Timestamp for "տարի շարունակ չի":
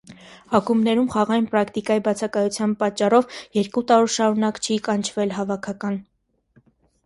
3.95-4.81